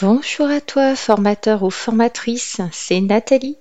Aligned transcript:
Bonjour 0.00 0.48
à 0.48 0.60
toi, 0.60 0.94
formateur 0.94 1.64
ou 1.64 1.70
formatrice, 1.70 2.60
c'est 2.70 3.00
Nathalie. 3.00 3.56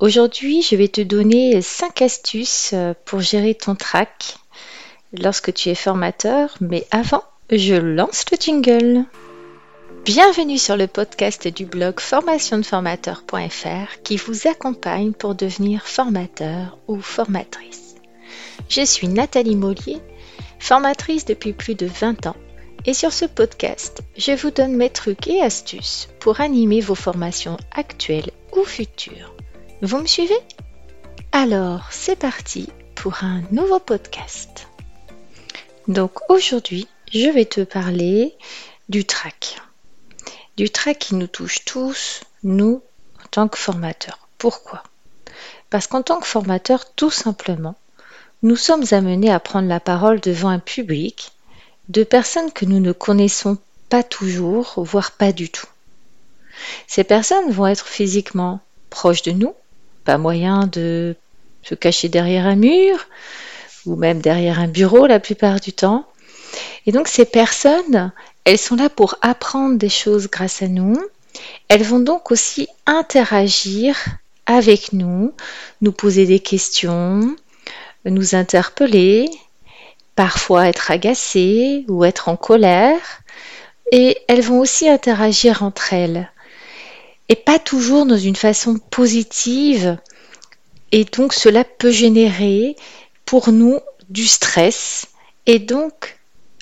Aujourd'hui, 0.00 0.60
je 0.60 0.74
vais 0.74 0.88
te 0.88 1.00
donner 1.00 1.62
5 1.62 2.02
astuces 2.02 2.74
pour 3.04 3.20
gérer 3.20 3.54
ton 3.54 3.76
track 3.76 4.38
lorsque 5.16 5.54
tu 5.54 5.68
es 5.68 5.76
formateur, 5.76 6.56
mais 6.60 6.84
avant, 6.90 7.22
je 7.48 7.76
lance 7.76 8.24
le 8.32 8.38
jingle. 8.40 9.04
Bienvenue 10.04 10.58
sur 10.58 10.76
le 10.76 10.88
podcast 10.88 11.46
du 11.46 11.64
blog 11.64 12.00
formationdeformateur.fr 12.00 14.02
qui 14.02 14.16
vous 14.16 14.48
accompagne 14.48 15.12
pour 15.12 15.36
devenir 15.36 15.86
formateur 15.86 16.76
ou 16.88 17.00
formatrice. 17.00 17.94
Je 18.68 18.84
suis 18.84 19.06
Nathalie 19.06 19.54
Mollier, 19.54 19.98
formatrice 20.58 21.24
depuis 21.24 21.52
plus 21.52 21.76
de 21.76 21.86
20 21.86 22.26
ans 22.26 22.36
et 22.84 22.94
sur 22.94 23.12
ce 23.12 23.24
podcast, 23.24 24.02
je 24.16 24.32
vous 24.32 24.50
donne 24.50 24.74
mes 24.74 24.90
trucs 24.90 25.28
et 25.28 25.42
astuces 25.42 26.08
pour 26.18 26.40
animer 26.40 26.80
vos 26.80 26.94
formations 26.94 27.56
actuelles 27.72 28.30
ou 28.56 28.64
futures. 28.64 29.34
Vous 29.82 29.98
me 29.98 30.06
suivez? 30.06 30.38
Alors, 31.32 31.88
c'est 31.90 32.16
parti 32.16 32.68
pour 32.94 33.22
un 33.22 33.42
nouveau 33.50 33.78
podcast. 33.78 34.68
Donc 35.88 36.28
aujourd'hui, 36.28 36.88
je 37.12 37.28
vais 37.28 37.44
te 37.44 37.62
parler 37.62 38.34
du 38.88 39.04
track. 39.04 39.60
Du 40.56 40.70
track 40.70 40.98
qui 40.98 41.14
nous 41.14 41.26
touche 41.26 41.64
tous, 41.64 42.20
nous, 42.42 42.82
en 43.22 43.28
tant 43.30 43.48
que 43.48 43.58
formateurs. 43.58 44.28
Pourquoi? 44.38 44.82
Parce 45.70 45.86
qu'en 45.86 46.02
tant 46.02 46.20
que 46.20 46.26
formateur, 46.26 46.92
tout 46.94 47.10
simplement, 47.10 47.76
nous 48.42 48.56
sommes 48.56 48.84
amenés 48.90 49.30
à 49.30 49.40
prendre 49.40 49.68
la 49.68 49.80
parole 49.80 50.20
devant 50.20 50.48
un 50.48 50.58
public 50.58 51.32
de 51.92 52.04
personnes 52.04 52.50
que 52.52 52.64
nous 52.64 52.80
ne 52.80 52.92
connaissons 52.92 53.58
pas 53.90 54.02
toujours, 54.02 54.82
voire 54.82 55.12
pas 55.12 55.32
du 55.32 55.50
tout. 55.50 55.66
Ces 56.86 57.04
personnes 57.04 57.50
vont 57.50 57.66
être 57.66 57.86
physiquement 57.86 58.60
proches 58.88 59.22
de 59.22 59.32
nous, 59.32 59.54
pas 60.04 60.16
moyen 60.16 60.66
de 60.66 61.14
se 61.62 61.74
cacher 61.74 62.08
derrière 62.08 62.46
un 62.46 62.56
mur 62.56 63.06
ou 63.84 63.96
même 63.96 64.20
derrière 64.20 64.58
un 64.58 64.68
bureau 64.68 65.06
la 65.06 65.20
plupart 65.20 65.60
du 65.60 65.72
temps. 65.72 66.06
Et 66.86 66.92
donc 66.92 67.08
ces 67.08 67.26
personnes, 67.26 68.12
elles 68.44 68.58
sont 68.58 68.76
là 68.76 68.88
pour 68.88 69.16
apprendre 69.20 69.76
des 69.76 69.90
choses 69.90 70.30
grâce 70.30 70.62
à 70.62 70.68
nous. 70.68 70.98
Elles 71.68 71.82
vont 71.82 72.00
donc 72.00 72.30
aussi 72.30 72.68
interagir 72.86 73.98
avec 74.46 74.94
nous, 74.94 75.34
nous 75.82 75.92
poser 75.92 76.24
des 76.24 76.40
questions, 76.40 77.36
nous 78.06 78.34
interpeller, 78.34 79.28
parfois 80.14 80.68
être 80.68 80.90
agacées 80.90 81.84
ou 81.88 82.04
être 82.04 82.28
en 82.28 82.36
colère, 82.36 83.00
et 83.90 84.18
elles 84.28 84.42
vont 84.42 84.60
aussi 84.60 84.88
interagir 84.88 85.62
entre 85.62 85.92
elles, 85.92 86.30
et 87.28 87.36
pas 87.36 87.58
toujours 87.58 88.06
dans 88.06 88.16
une 88.16 88.36
façon 88.36 88.78
positive, 88.90 89.98
et 90.92 91.04
donc 91.04 91.32
cela 91.32 91.64
peut 91.64 91.90
générer 91.90 92.76
pour 93.24 93.52
nous 93.52 93.80
du 94.08 94.26
stress, 94.26 95.06
et 95.46 95.58
donc 95.58 96.18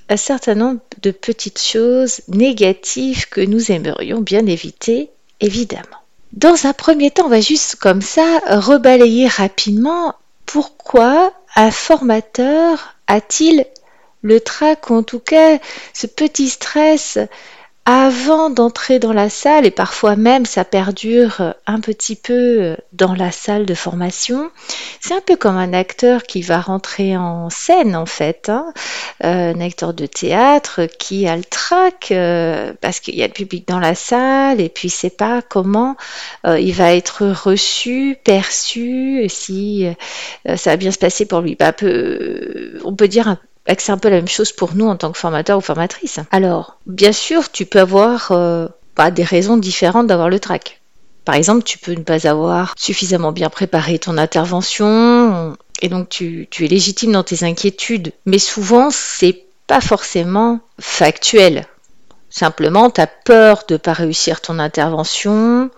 un 0.09 0.17
certain 0.17 0.55
nombre 0.57 0.81
de 1.03 1.13
petites 1.13 1.61
choses 1.61 2.21
négatives 2.29 3.29
que 3.29 3.41
nous 3.41 3.71
aimerions 3.71 4.21
bien 4.21 4.47
éviter, 4.47 5.11
évidemment. 5.41 5.85
Dans 6.33 6.67
un 6.67 6.73
premier 6.73 7.11
temps, 7.11 7.27
on 7.27 7.31
va 7.31 7.41
juste 7.41 7.77
comme 7.77 8.03
ça 8.03 8.41
rebalayer 8.47 9.29
rapidement 9.29 10.15
pourquoi 10.47 11.33
un 11.57 11.71
formateur 11.71 12.97
a-t-il 13.11 13.67
le 14.23 14.41
trac, 14.41 14.91
ou 14.91 14.95
en 14.95 15.03
tout 15.03 15.19
cas 15.19 15.59
ce 15.93 16.07
petit 16.07 16.49
stress 16.49 17.19
avant 17.87 18.51
d'entrer 18.51 18.99
dans 18.99 19.13
la 19.13 19.29
salle, 19.29 19.67
et 19.67 19.71
parfois 19.71 20.15
même 20.15 20.45
ça 20.45 20.65
perdure 20.65 21.55
un 21.67 21.81
petit 21.81 22.15
peu 22.15 22.77
dans 22.93 23.15
la 23.15 23.33
salle 23.33 23.67
de 23.67 23.75
formation, 23.75 24.51
c'est 25.01 25.15
un 25.15 25.21
peu 25.21 25.37
comme 25.37 25.57
un 25.57 25.73
acteur 25.73 26.25
qui 26.25 26.43
va 26.43 26.61
rentrer 26.61 27.17
en 27.17 27.49
scène 27.51 27.97
en 27.97 28.07
fait, 28.07 28.49
hein. 28.49 28.73
euh, 29.25 29.55
un 29.55 29.61
acteur 29.61 29.95
de 29.95 30.07
théâtre 30.07 30.87
qui 30.99 31.27
a 31.27 31.37
le 31.37 31.45
trac 31.45 32.13
euh, 32.13 32.73
parce 32.81 33.01
qu'il 33.01 33.17
y 33.17 33.23
a 33.23 33.27
le 33.27 33.33
public 33.33 33.67
dans 33.67 33.81
la 33.81 33.95
salle 33.95 34.61
et 34.61 34.69
puis 34.69 34.91
sait 34.91 35.11
pas 35.11 35.43
comment 35.43 35.97
euh, 36.47 36.61
il 36.61 36.75
va 36.75 36.95
être 36.95 37.27
reçu, 37.27 38.17
perçu, 38.23 39.27
si 39.29 39.87
ça 40.47 40.71
va 40.71 40.77
bien 40.77 40.91
se 40.91 40.99
passer 40.99 41.27
pour 41.27 41.41
lui. 41.41 41.57
Bah, 41.57 41.73
on 42.85 42.95
peut 42.95 43.09
dire 43.09 43.29
un 43.29 43.39
c'est 43.79 43.93
un 43.93 43.99
peu 43.99 44.09
la 44.09 44.17
même 44.17 44.29
chose 44.29 44.53
pour 44.53 44.75
nous 44.75 44.87
en 44.87 44.97
tant 44.97 45.13
que 45.13 45.19
formateur 45.19 45.59
ou 45.59 45.61
formatrice. 45.61 46.19
Alors, 46.31 46.79
bien 46.87 47.13
sûr, 47.13 47.51
tu 47.51 47.67
peux 47.67 47.81
avoir 47.81 48.33
euh, 48.33 48.67
bah, 48.97 49.11
des 49.11 49.25
raisons 49.25 49.57
différentes 49.57 50.07
d'avoir 50.07 50.29
le 50.29 50.41
trac. 50.41 50.81
Par 51.25 51.35
exemple, 51.35 51.63
tu 51.63 51.79
peux 51.79 51.93
ne 51.93 52.03
pas 52.03 52.27
avoir 52.27 52.75
suffisamment 52.77 53.33
bien 53.33 53.51
préparé 53.51 53.99
ton 53.99 54.19
intervention 54.19 55.57
et 55.83 55.89
donc 55.89 56.09
tu, 56.09 56.49
es 56.59 56.67
légitime 56.67 57.13
dans 57.13 57.23
tes 57.23 57.45
inquiétudes. 57.45 58.13
Mais 58.27 58.39
souvent, 58.39 58.91
c'est 58.91 59.45
pas 59.67 59.81
forcément 59.81 60.61
factuel. 60.79 61.67
Simplement, 62.31 62.91
tu 62.91 63.01
as 63.01 63.07
peur 63.07 63.65
de 63.69 63.77
pas 63.77 63.93
réussir 63.93 64.41
ton 64.41 64.59
intervention, 64.59 65.71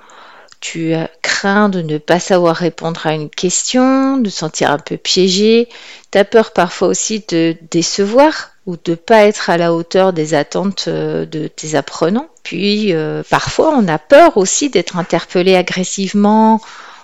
tu 0.63 0.95
crains 1.23 1.69
de 1.69 1.83
ne 1.83 1.99
pas 1.99 2.21
savoir 2.21 2.55
répondre 2.55 3.05
à 3.07 3.13
une 3.13 3.29
question, 3.29 4.17
de 4.17 4.31
sentir 4.31 4.71
un 4.71 4.79
peu 4.79 4.97
piégé, 4.97 5.69
tu 6.13 6.19
as 6.19 6.25
peur 6.25 6.53
parfois 6.53 6.87
aussi 6.89 7.25
de 7.29 7.57
décevoir 7.73 8.51
ou 8.65 8.77
de 8.77 8.93
ne 8.93 8.95
pas 8.95 9.25
être 9.25 9.51
à 9.51 9.57
la 9.57 9.75
hauteur 9.75 10.13
des 10.13 10.35
attentes 10.35 10.85
euh, 10.87 11.27
de 11.27 11.49
tes 11.49 11.75
apprenants. 11.75 12.29
Puis 12.45 12.95
euh, 12.95 13.25
parfois 13.29 13.75
on 13.77 13.89
a 13.89 13.99
peur 13.99 14.37
aussi 14.37 14.71
d'être 14.71 14.97
interpellé 14.97 15.57
agressivement 15.57 16.61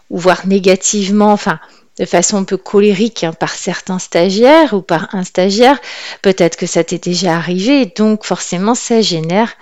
ou 0.08 0.18
voire 0.18 0.46
négativement, 0.46 1.32
enfin 1.32 1.58
de 1.98 2.04
façon 2.04 2.36
un 2.36 2.44
peu 2.44 2.56
colérique 2.56 3.24
hein, 3.24 3.32
par 3.32 3.50
certains 3.50 3.98
stagiaires 3.98 4.72
ou 4.72 4.82
par 4.82 5.12
un 5.16 5.24
stagiaire. 5.24 5.80
Peut-être 6.22 6.56
que 6.56 6.66
ça 6.66 6.84
t'est 6.84 7.02
déjà 7.02 7.34
arrivé, 7.34 7.86
donc 7.86 8.24
forcément 8.24 8.76
ça 8.76 9.00
génère 9.00 9.52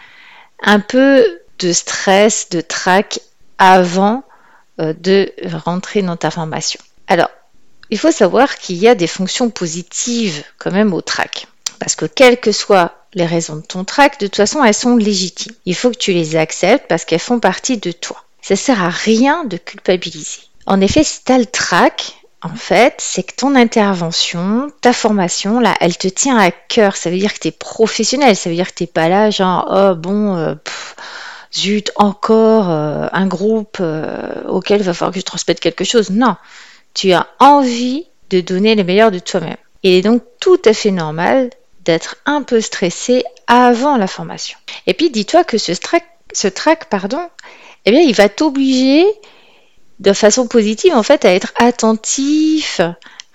un 0.63 0.81
peu 0.81 1.25
de 1.59 1.73
stress, 1.73 2.51
de 2.51 2.61
trac 2.61 3.21
avant 3.59 4.25
euh, 4.81 4.93
de 4.99 5.33
rentrer 5.65 6.03
dans 6.03 6.17
ta 6.17 6.31
formation. 6.31 6.81
Alors, 7.07 7.31
il 7.91 7.99
faut 7.99 8.13
savoir 8.13 8.57
qu'il 8.57 8.77
y 8.77 8.89
a 8.89 8.95
des 8.95 9.07
fonctions 9.07 9.51
positives 9.51 10.45
quand 10.59 10.73
même 10.73 10.93
au 10.93 11.01
track. 11.01 11.47
Parce 11.79 11.95
que 11.95 12.07
quelles 12.07 12.41
que 12.41 12.53
soient 12.53 12.93
les 13.15 13.27
raisons 13.27 13.57
de 13.57 13.63
ton 13.63 13.85
track, 13.85 14.21
de 14.21 14.27
toute 14.27 14.37
façon, 14.37 14.65
elles 14.65 14.75
sont 14.75 14.97
légitimes. 14.97 15.55
Il 15.65 15.75
faut 15.75 15.91
que 15.91 15.97
tu 15.97 16.13
les 16.13 16.37
acceptes 16.37 16.87
parce 16.89 17.05
qu'elles 17.05 17.19
font 17.19 17.41
partie 17.41 17.79
de 17.79 17.93
toi. 17.93 18.23
Ça 18.43 18.57
sert 18.57 18.83
à 18.83 18.91
rien 18.91 19.45
de 19.45 19.57
culpabiliser. 19.57 20.41
En 20.67 20.81
effet, 20.81 21.05
si 21.05 21.25
tu 21.25 21.33
as 21.33 21.39
le 21.39 21.47
track, 21.47 22.17
en 22.43 22.55
fait, 22.55 22.95
c'est 22.99 23.23
que 23.23 23.35
ton 23.35 23.55
intervention, 23.55 24.71
ta 24.81 24.93
formation, 24.93 25.61
là, 25.61 25.75
elle 25.81 25.97
te 25.97 26.09
tient 26.09 26.37
à 26.37 26.51
cœur. 26.51 26.97
Ça 26.97 27.11
veut 27.11 27.19
dire 27.19 27.33
que 27.33 27.39
tu 27.39 27.49
es 27.49 27.53
professionnel. 27.53 28.37
Ça 28.37 28.51
veut 28.51 28.57
dire 28.57 28.69
que 28.69 28.75
tu 28.75 28.83
n'es 28.83 28.89
pas 28.89 29.09
là, 29.09 29.31
genre, 29.31 29.67
oh 29.71 29.95
bon, 29.97 30.37
euh, 30.37 30.55
zut, 31.57 31.91
encore 31.97 32.71
euh, 32.71 33.09
un 33.13 33.27
groupe 33.27 33.79
euh, 33.81 34.45
auquel 34.49 34.81
il 34.81 34.85
va 34.85 34.95
falloir 34.95 35.13
que 35.13 35.21
je 35.21 35.25
transmette 35.25 35.61
quelque 35.61 35.85
chose. 35.85 36.11
Non, 36.11 36.37
tu 36.95 37.13
as 37.13 37.27
envie 37.39 38.07
de 38.31 38.41
donner 38.41 38.75
le 38.75 38.85
meilleur 38.85 39.11
de 39.11 39.19
toi-même. 39.19 39.57
Il 39.83 39.93
est 39.93 40.03
donc 40.03 40.23
tout 40.41 40.61
à 40.65 40.73
fait 40.73 40.91
normal 40.91 41.51
d'être 41.85 42.17
un 42.27 42.43
peu 42.43 42.61
stressé 42.61 43.25
avant 43.47 43.97
la 43.97 44.07
formation. 44.07 44.59
Et 44.87 44.95
puis 44.95 45.11
dis-toi 45.11 45.45
que 45.45 45.59
ce 45.59 45.73
track, 45.73 46.05
ce 46.33 46.49
track, 46.49 46.87
pardon, 46.87 47.29
eh 47.85 47.91
bien, 47.91 48.01
il 48.01 48.15
va 48.15 48.29
t'obliger 48.29 49.07
de 50.01 50.13
façon 50.13 50.47
positive 50.47 50.95
en 50.95 51.03
fait 51.03 51.25
à 51.25 51.33
être 51.33 51.53
attentif, 51.57 52.81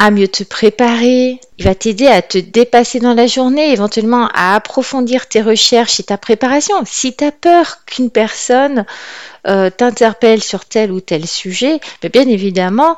à 0.02 0.10
mieux 0.10 0.28
te 0.28 0.44
préparer. 0.44 1.40
Il 1.60 1.66
va 1.66 1.76
t'aider 1.76 2.08
à 2.08 2.24
te 2.24 2.40
dépasser 2.40 3.00
dans 3.00 3.14
la 3.14 3.28
journée, 3.28 3.72
éventuellement 3.72 4.30
à 4.34 4.56
approfondir 4.56 5.28
tes 5.28 5.44
recherches 5.44 6.00
et 6.00 6.04
ta 6.04 6.18
préparation. 6.18 6.74
Si 6.88 7.16
tu 7.16 7.24
as 7.24 7.32
peur 7.32 7.86
qu'une 7.86 8.10
personne 8.10 8.86
euh, 9.48 9.70
t'interpelle 9.70 10.42
sur 10.42 10.66
tel 10.66 10.92
ou 10.92 11.02
tel 11.02 11.28
sujet, 11.28 11.80
ben, 12.02 12.10
bien 12.10 12.28
évidemment, 12.28 12.98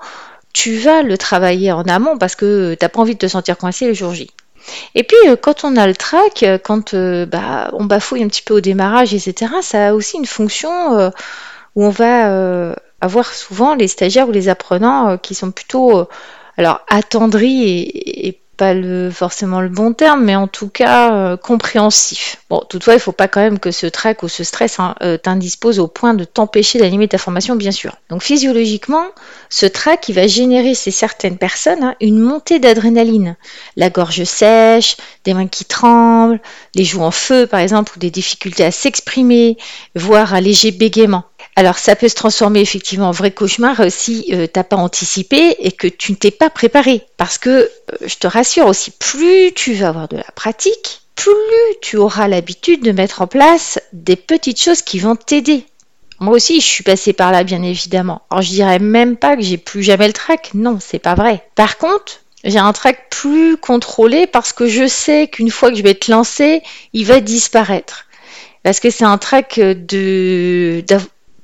tu 0.53 0.77
vas 0.77 1.01
le 1.01 1.17
travailler 1.17 1.73
en 1.73 1.83
amont 1.83 2.17
parce 2.17 2.37
que 2.37 2.73
tu 2.75 2.85
n'as 2.85 2.89
pas 2.89 3.01
envie 3.01 3.15
de 3.15 3.19
te 3.19 3.27
sentir 3.27 3.57
coincé 3.57 3.85
le 3.85 3.93
jour 3.93 4.13
J. 4.13 4.31
Et 4.95 5.03
puis, 5.03 5.17
euh, 5.27 5.35
quand 5.35 5.65
on 5.65 5.75
a 5.75 5.85
le 5.87 5.95
track, 5.95 6.43
euh, 6.43 6.57
quand 6.57 6.95
bah, 6.95 7.69
on 7.73 7.83
bafouille 7.83 8.23
un 8.23 8.29
petit 8.29 8.43
peu 8.43 8.53
au 8.53 8.61
démarrage, 8.61 9.13
etc., 9.13 9.51
ça 9.61 9.89
a 9.89 9.93
aussi 9.93 10.15
une 10.15 10.25
fonction 10.25 11.11
où 11.75 11.83
on 11.83 11.89
va 11.89 12.73
avoir 13.01 13.33
souvent 13.33 13.75
les 13.75 13.89
stagiaires 13.89 14.29
ou 14.29 14.31
les 14.31 14.47
apprenants 14.47 15.17
qui 15.17 15.35
sont 15.35 15.51
plutôt 15.51 16.07
alors 16.57 16.81
attendri 16.89 17.63
et, 17.69 18.39
pas 18.55 18.75
le, 18.75 19.09
forcément 19.09 19.61
le 19.61 19.69
bon 19.69 19.93
terme, 19.93 20.23
mais 20.23 20.35
en 20.35 20.47
tout 20.47 20.69
cas 20.69 21.13
euh, 21.15 21.37
compréhensif. 21.37 22.37
Bon, 22.51 22.61
toutefois, 22.69 22.93
il 22.93 22.99
faut 22.99 23.11
pas 23.11 23.27
quand 23.27 23.41
même 23.41 23.57
que 23.57 23.71
ce 23.71 23.87
trac 23.87 24.21
ou 24.21 24.27
ce 24.27 24.43
stress 24.43 24.79
hein, 24.79 24.93
euh, 25.01 25.17
t'indispose 25.17 25.79
au 25.79 25.87
point 25.87 26.13
de 26.13 26.23
t'empêcher 26.23 26.77
d'animer 26.77 27.07
ta 27.07 27.17
formation, 27.17 27.55
bien 27.55 27.71
sûr. 27.71 27.95
Donc 28.09 28.21
physiologiquement, 28.21 29.05
ce 29.49 29.65
trac, 29.65 30.07
il 30.07 30.13
va 30.13 30.27
générer 30.27 30.75
chez 30.75 30.91
certaines 30.91 31.37
personnes 31.37 31.83
hein, 31.83 31.95
une 31.99 32.19
montée 32.19 32.59
d'adrénaline. 32.59 33.37
La 33.75 33.89
gorge 33.89 34.23
sèche, 34.23 34.97
des 35.23 35.33
mains 35.33 35.47
qui 35.47 35.65
tremblent, 35.65 36.39
les 36.75 36.85
joues 36.85 37.01
en 37.01 37.11
feu 37.11 37.47
par 37.47 37.59
exemple, 37.59 37.93
ou 37.95 37.99
des 37.99 38.11
difficultés 38.11 38.65
à 38.65 38.71
s'exprimer, 38.71 39.57
voire 39.95 40.35
un 40.35 40.41
léger 40.41 40.71
bégaiement. 40.71 41.23
Alors 41.55 41.77
ça 41.77 41.95
peut 41.95 42.09
se 42.09 42.15
transformer 42.15 42.61
effectivement 42.61 43.09
en 43.09 43.11
vrai 43.11 43.31
cauchemar 43.31 43.79
si 43.89 44.25
tu 44.27 44.35
euh, 44.35 44.47
t'as 44.47 44.63
pas 44.63 44.75
anticipé 44.75 45.55
et 45.59 45.71
que 45.71 45.87
tu 45.87 46.11
ne 46.11 46.17
t'es 46.17 46.31
pas 46.31 46.49
préparé. 46.49 47.01
Parce 47.17 47.37
que 47.37 47.49
euh, 47.49 47.69
je 48.01 48.15
te 48.15 48.27
rassure 48.27 48.67
aussi, 48.67 48.91
plus 48.91 49.53
tu 49.53 49.73
vas 49.73 49.89
avoir 49.89 50.07
de 50.07 50.17
la 50.17 50.31
pratique, 50.35 51.01
plus 51.15 51.33
tu 51.81 51.97
auras 51.97 52.27
l'habitude 52.27 52.83
de 52.83 52.91
mettre 52.91 53.21
en 53.21 53.27
place 53.27 53.79
des 53.93 54.15
petites 54.15 54.61
choses 54.61 54.81
qui 54.81 54.99
vont 54.99 55.15
t'aider. 55.15 55.65
Moi 56.19 56.35
aussi, 56.35 56.61
je 56.61 56.65
suis 56.65 56.83
passée 56.83 57.13
par 57.13 57.31
là, 57.31 57.43
bien 57.43 57.61
évidemment. 57.61 58.21
Alors, 58.29 58.41
je 58.41 58.49
dirais 58.49 58.79
même 58.79 59.17
pas 59.17 59.35
que 59.35 59.41
j'ai 59.41 59.57
plus 59.57 59.83
jamais 59.83 60.07
le 60.07 60.13
track. 60.13 60.51
Non, 60.53 60.77
c'est 60.79 60.99
pas 60.99 61.15
vrai. 61.15 61.45
Par 61.55 61.77
contre, 61.77 62.21
j'ai 62.43 62.59
un 62.59 62.71
track 62.71 63.09
plus 63.09 63.57
contrôlé 63.57 64.27
parce 64.27 64.53
que 64.53 64.67
je 64.67 64.87
sais 64.87 65.27
qu'une 65.27 65.49
fois 65.49 65.69
que 65.69 65.75
je 65.75 65.83
vais 65.83 65.95
te 65.95 66.11
lancer, 66.11 66.61
il 66.93 67.05
va 67.05 67.19
disparaître. 67.19 68.05
Parce 68.63 68.79
que 68.79 68.89
c'est 68.89 69.03
un 69.03 69.17
track 69.17 69.59
de, 69.59 70.83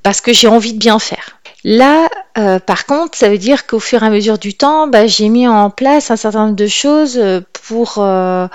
parce 0.02 0.20
que 0.20 0.32
j'ai 0.32 0.48
envie 0.48 0.72
de 0.72 0.78
bien 0.78 0.98
faire. 0.98 1.40
Là, 1.62 2.08
euh, 2.38 2.58
par 2.58 2.86
contre, 2.86 3.18
ça 3.18 3.28
veut 3.28 3.38
dire 3.38 3.66
qu'au 3.66 3.80
fur 3.80 4.02
et 4.02 4.06
à 4.06 4.10
mesure 4.10 4.38
du 4.38 4.54
temps, 4.54 4.86
bah, 4.86 5.06
j'ai 5.06 5.28
mis 5.28 5.46
en 5.46 5.70
place 5.70 6.10
un 6.10 6.16
certain 6.16 6.46
nombre 6.46 6.56
de 6.56 6.66
choses 6.66 7.18
euh, 7.18 7.40
pour 7.66 7.98
euh, 7.98 8.46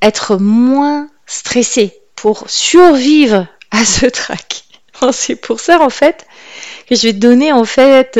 être 0.00 0.36
moins 0.36 1.08
stressée, 1.26 1.94
pour 2.14 2.48
survivre 2.48 3.46
à 3.70 3.84
ce 3.84 4.06
track. 4.06 4.64
C'est 5.12 5.36
pour 5.36 5.60
ça, 5.60 5.80
en 5.80 5.90
fait, 5.90 6.26
que 6.88 6.94
je 6.94 7.02
vais 7.02 7.12
donner, 7.12 7.52
en 7.52 7.64
fait, 7.64 8.18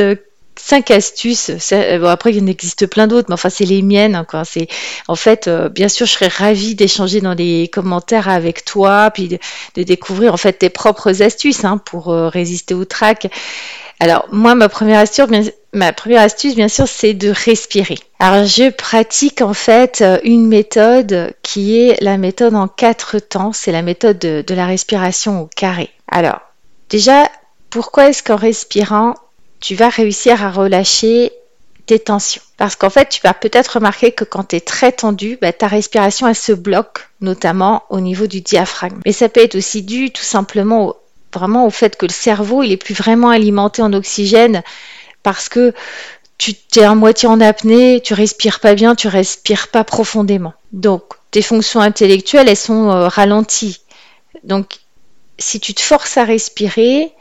cinq 0.66 0.90
astuces. 0.90 1.52
Bon, 1.70 2.08
après, 2.08 2.34
il 2.34 2.42
en 2.42 2.46
existe 2.48 2.86
plein 2.86 3.06
d'autres, 3.06 3.28
mais 3.28 3.34
enfin, 3.34 3.50
c'est 3.50 3.64
les 3.64 3.82
miennes. 3.82 4.24
Quoi. 4.28 4.44
C'est, 4.44 4.66
en 5.06 5.14
fait, 5.14 5.46
euh, 5.46 5.68
bien 5.68 5.88
sûr, 5.88 6.06
je 6.06 6.12
serais 6.12 6.28
ravie 6.28 6.74
d'échanger 6.74 7.20
dans 7.20 7.34
les 7.34 7.68
commentaires 7.68 8.28
avec 8.28 8.64
toi, 8.64 9.12
puis 9.14 9.28
de, 9.28 9.82
découvrir 9.84 10.34
en 10.34 10.36
fait 10.36 10.54
tes 10.54 10.70
propres 10.70 11.22
astuces 11.22 11.64
hein, 11.64 11.78
pour 11.78 12.12
euh, 12.12 12.28
résister 12.28 12.74
au 12.74 12.84
trac. 12.84 13.28
Alors, 14.00 14.26
moi, 14.32 14.56
ma 14.56 14.68
première 14.68 14.98
astuce, 15.00 15.28
bien, 16.56 16.68
sûr, 16.68 16.88
c'est 16.88 17.14
de 17.14 17.30
respirer. 17.30 17.98
Alors, 18.18 18.44
je 18.44 18.70
pratique 18.70 19.42
en 19.42 19.54
fait 19.54 20.04
une 20.24 20.48
méthode 20.48 21.32
qui 21.42 21.78
est 21.78 22.02
la 22.02 22.18
méthode 22.18 22.56
en 22.56 22.66
quatre 22.66 23.20
temps. 23.20 23.52
C'est 23.52 23.72
la 23.72 23.82
méthode 23.82 24.18
de, 24.18 24.42
de 24.44 24.54
la 24.54 24.66
respiration 24.66 25.42
au 25.42 25.46
carré. 25.46 25.90
Alors, 26.10 26.40
déjà, 26.90 27.30
pourquoi 27.70 28.08
est-ce 28.08 28.22
qu'en 28.22 28.36
respirant, 28.36 29.14
tu 29.60 29.74
vas 29.74 29.88
réussir 29.88 30.44
à 30.44 30.50
relâcher 30.50 31.32
tes 31.86 31.98
tensions. 31.98 32.42
Parce 32.56 32.76
qu'en 32.76 32.90
fait, 32.90 33.08
tu 33.08 33.20
vas 33.22 33.34
peut-être 33.34 33.74
remarquer 33.74 34.12
que 34.12 34.24
quand 34.24 34.48
tu 34.48 34.56
es 34.56 34.60
très 34.60 34.92
tendu, 34.92 35.38
bah, 35.40 35.52
ta 35.52 35.68
respiration, 35.68 36.26
elle 36.26 36.34
se 36.34 36.52
bloque, 36.52 37.08
notamment 37.20 37.84
au 37.90 38.00
niveau 38.00 38.26
du 38.26 38.40
diaphragme. 38.40 39.00
Mais 39.04 39.12
ça 39.12 39.28
peut 39.28 39.40
être 39.40 39.54
aussi 39.54 39.82
dû 39.82 40.10
tout 40.10 40.24
simplement 40.24 40.88
au, 40.88 40.96
vraiment 41.32 41.66
au 41.66 41.70
fait 41.70 41.96
que 41.96 42.06
le 42.06 42.12
cerveau, 42.12 42.62
il 42.62 42.72
est 42.72 42.76
plus 42.76 42.94
vraiment 42.94 43.30
alimenté 43.30 43.82
en 43.82 43.92
oxygène 43.92 44.62
parce 45.22 45.48
que 45.48 45.72
tu 46.38 46.54
es 46.76 46.82
à 46.82 46.94
moitié 46.94 47.28
en 47.28 47.40
apnée, 47.40 48.00
tu 48.02 48.14
respires 48.14 48.60
pas 48.60 48.74
bien, 48.74 48.94
tu 48.94 49.08
respires 49.08 49.68
pas 49.68 49.84
profondément. 49.84 50.54
Donc, 50.72 51.02
tes 51.30 51.42
fonctions 51.42 51.80
intellectuelles, 51.80 52.48
elles 52.48 52.56
sont 52.56 52.90
euh, 52.90 53.08
ralenties. 53.08 53.80
Donc, 54.44 54.78
si 55.38 55.60
tu 55.60 55.74
te 55.74 55.80
forces 55.80 56.16
à 56.16 56.24
respirer, 56.24 57.12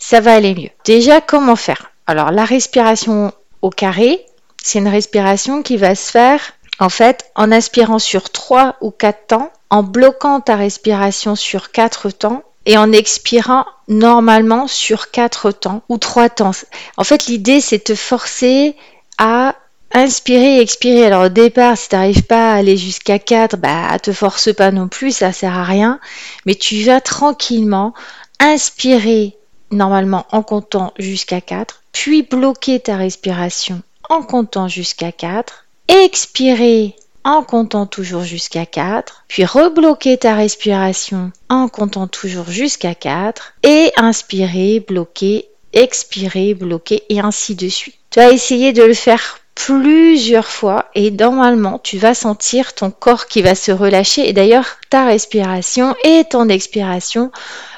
ça 0.00 0.20
va 0.20 0.34
aller 0.34 0.54
mieux. 0.54 0.70
Déjà, 0.84 1.20
comment 1.20 1.54
faire? 1.54 1.92
Alors, 2.08 2.32
la 2.32 2.44
respiration 2.44 3.32
au 3.62 3.70
carré, 3.70 4.26
c'est 4.62 4.80
une 4.80 4.88
respiration 4.88 5.62
qui 5.62 5.76
va 5.76 5.94
se 5.94 6.10
faire 6.10 6.40
en 6.80 6.88
fait 6.88 7.30
en 7.36 7.52
inspirant 7.52 7.98
sur 7.98 8.30
3 8.30 8.76
ou 8.80 8.90
4 8.90 9.26
temps, 9.28 9.52
en 9.68 9.82
bloquant 9.82 10.40
ta 10.40 10.56
respiration 10.56 11.36
sur 11.36 11.70
4 11.70 12.10
temps 12.10 12.42
et 12.66 12.76
en 12.76 12.90
expirant 12.90 13.66
normalement 13.86 14.66
sur 14.66 15.10
4 15.10 15.52
temps 15.52 15.82
ou 15.88 15.98
3 15.98 16.30
temps. 16.30 16.52
En 16.96 17.04
fait, 17.04 17.26
l'idée, 17.26 17.60
c'est 17.60 17.78
de 17.78 17.84
te 17.84 17.94
forcer 17.94 18.76
à 19.18 19.54
inspirer 19.92 20.56
et 20.56 20.60
expirer. 20.60 21.04
Alors 21.04 21.26
au 21.26 21.28
départ, 21.28 21.76
si 21.76 21.88
tu 21.88 21.96
n'arrives 21.96 22.24
pas 22.24 22.52
à 22.52 22.56
aller 22.56 22.76
jusqu'à 22.76 23.18
4, 23.18 23.56
bah 23.56 23.98
te 23.98 24.12
force 24.12 24.54
pas 24.54 24.70
non 24.70 24.88
plus, 24.88 25.16
ça 25.16 25.32
sert 25.32 25.56
à 25.56 25.64
rien. 25.64 26.00
Mais 26.46 26.54
tu 26.54 26.82
vas 26.84 27.00
tranquillement 27.00 27.92
inspirer 28.38 29.36
normalement 29.70 30.26
en 30.32 30.42
comptant 30.42 30.92
jusqu'à 30.98 31.40
4, 31.40 31.82
puis 31.92 32.22
bloquer 32.22 32.80
ta 32.80 32.96
respiration 32.96 33.82
en 34.08 34.22
comptant 34.22 34.68
jusqu'à 34.68 35.12
4, 35.12 35.66
expirer 35.88 36.96
en 37.24 37.42
comptant 37.42 37.86
toujours 37.86 38.22
jusqu'à 38.24 38.66
4, 38.66 39.24
puis 39.28 39.44
rebloquer 39.44 40.16
ta 40.16 40.34
respiration 40.34 41.30
en 41.48 41.68
comptant 41.68 42.06
toujours 42.06 42.50
jusqu'à 42.50 42.94
4, 42.94 43.54
et 43.62 43.92
inspirer, 43.96 44.80
bloquer, 44.80 45.48
expirer, 45.72 46.54
bloquer, 46.54 47.02
et 47.08 47.20
ainsi 47.20 47.54
de 47.54 47.68
suite. 47.68 47.96
Tu 48.10 48.18
vas 48.18 48.30
essayer 48.32 48.72
de 48.72 48.82
le 48.82 48.94
faire 48.94 49.40
plusieurs 49.54 50.48
fois 50.48 50.86
et 50.94 51.10
normalement 51.10 51.78
tu 51.78 51.98
vas 51.98 52.14
sentir 52.14 52.74
ton 52.74 52.90
corps 52.90 53.26
qui 53.26 53.42
va 53.42 53.54
se 53.54 53.72
relâcher 53.72 54.26
et 54.28 54.32
d'ailleurs 54.32 54.78
ta 54.88 55.04
respiration 55.04 55.94
et 56.02 56.24
ton 56.24 56.48
expiration 56.48 57.30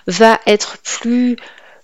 va 0.07 0.39
être 0.47 0.79
plus 0.79 1.37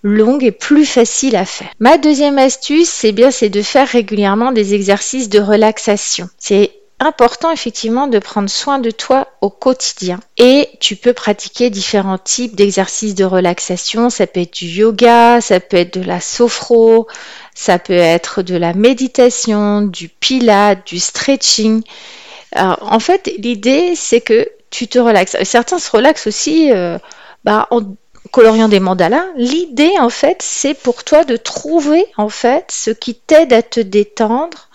longue 0.02 0.44
et 0.44 0.52
plus 0.52 0.86
facile 0.86 1.36
à 1.36 1.44
faire. 1.44 1.68
Ma 1.80 1.98
deuxième 1.98 2.38
astuce, 2.38 2.88
c'est 2.88 3.12
bien, 3.12 3.30
c'est 3.30 3.48
de 3.48 3.62
faire 3.62 3.88
régulièrement 3.88 4.52
des 4.52 4.74
exercices 4.74 5.28
de 5.28 5.40
relaxation. 5.40 6.28
C'est 6.38 6.72
important 7.00 7.52
effectivement 7.52 8.08
de 8.08 8.18
prendre 8.18 8.50
soin 8.50 8.78
de 8.78 8.90
toi 8.90 9.28
au 9.40 9.50
quotidien 9.50 10.18
et 10.36 10.68
tu 10.80 10.96
peux 10.96 11.12
pratiquer 11.12 11.70
différents 11.70 12.18
types 12.18 12.56
d'exercices 12.56 13.14
de 13.14 13.24
relaxation. 13.24 14.10
Ça 14.10 14.26
peut 14.26 14.40
être 14.40 14.54
du 14.54 14.66
yoga, 14.66 15.40
ça 15.40 15.60
peut 15.60 15.76
être 15.76 15.98
de 15.98 16.04
la 16.04 16.20
sophro, 16.20 17.06
ça 17.54 17.78
peut 17.78 17.92
être 17.92 18.42
de 18.42 18.56
la 18.56 18.74
méditation, 18.74 19.82
du 19.82 20.08
pilate, 20.08 20.86
du 20.86 20.98
stretching. 20.98 21.82
en 22.56 22.98
fait, 22.98 23.30
l'idée 23.38 23.94
c'est 23.94 24.20
que 24.20 24.48
tu 24.70 24.88
te 24.88 24.98
relaxes. 24.98 25.36
Certains 25.44 25.78
se 25.78 25.90
relaxent 25.90 26.26
aussi 26.26 26.72
euh, 26.72 26.98
bah, 27.44 27.68
en 27.70 27.82
coloriant 28.30 28.69
des 28.69 28.80
mandalas, 28.80 29.26
l'idée 29.36 29.92
en 29.98 30.10
fait, 30.10 30.42
c'est 30.42 30.75
pour 30.75 31.04
toi 31.04 31.25
de 31.25 31.36
trouver 31.36 32.06
en 32.16 32.28
fait 32.28 32.70
ce 32.70 32.90
qui 32.90 33.14
t'aide 33.14 33.52
à 33.52 33.62
te 33.62 33.80
détendre 33.80 34.69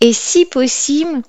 et 0.00 0.12
si 0.12 0.44
possible 0.44 1.22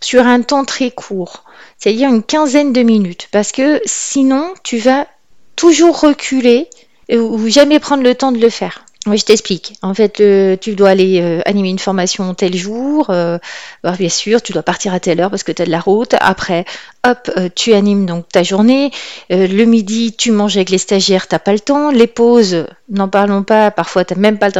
sur 0.00 0.26
un 0.26 0.42
temps 0.42 0.64
très 0.64 0.90
court, 0.90 1.44
c'est-à-dire 1.78 2.08
une 2.08 2.22
quinzaine 2.22 2.72
de 2.72 2.82
minutes 2.82 3.28
parce 3.32 3.52
que 3.52 3.80
sinon 3.84 4.52
tu 4.62 4.78
vas 4.78 5.06
toujours 5.56 6.00
reculer 6.00 6.68
ou 7.12 7.48
jamais 7.48 7.80
prendre 7.80 8.02
le 8.02 8.14
temps 8.14 8.32
de 8.32 8.38
le 8.38 8.50
faire. 8.50 8.84
Oui, 9.06 9.16
je 9.16 9.24
t'explique. 9.24 9.72
En 9.80 9.94
fait, 9.94 10.22
tu 10.60 10.74
dois 10.74 10.90
aller 10.90 11.22
euh, 11.22 11.40
animer 11.46 11.70
une 11.70 11.78
formation 11.78 12.34
tel 12.34 12.54
jour. 12.54 13.06
Euh, 13.08 13.38
bah, 13.82 13.94
bien 13.98 14.10
sûr, 14.10 14.42
tu 14.42 14.52
dois 14.52 14.62
partir 14.62 14.92
à 14.92 15.00
telle 15.00 15.22
heure 15.22 15.30
parce 15.30 15.42
que 15.42 15.52
tu 15.52 15.64
de 15.64 15.70
la 15.70 15.80
route. 15.80 16.14
Après, 16.20 16.66
hop, 17.06 17.30
euh, 17.38 17.48
tu 17.54 17.72
animes 17.72 18.04
donc 18.04 18.28
ta 18.28 18.42
journée. 18.42 18.90
le 19.30 19.64
midi, 19.64 20.12
tu 20.12 20.32
manges 20.32 20.56
avec 20.56 20.68
les 20.68 20.76
stagiaires, 20.76 21.28
t'as 21.28 21.38
pas 21.38 21.54
le 21.54 21.60
temps. 21.60 21.90
Les 21.90 22.06
pauses, 22.06 22.66
n'en 22.90 23.08
parlons 23.08 23.42
pas. 23.42 23.70
Parfois, 23.70 24.04
tu 24.04 24.16
même 24.16 24.36
pas 24.38 24.50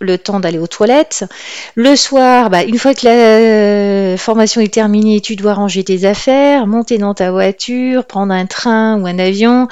le 0.00 0.16
temps, 0.16 0.40
d'aller 0.40 0.58
aux 0.58 0.66
toilettes. 0.66 1.26
Le 1.74 1.94
soir, 1.94 2.48
bah, 2.48 2.64
une 2.64 2.78
fois 2.78 2.94
que 2.94 3.04
la 3.04 4.16
formation 4.16 4.62
est 4.62 4.72
terminée, 4.72 5.20
tu 5.20 5.36
dois 5.36 5.52
ranger 5.52 5.84
tes 5.84 6.06
affaires, 6.06 6.66
monter 6.66 6.96
dans 6.96 7.12
ta 7.12 7.30
voiture, 7.30 8.06
prendre 8.06 8.32
un 8.32 8.46
train 8.46 8.98
ou 8.98 9.06
un 9.06 9.18
avion 9.18 9.68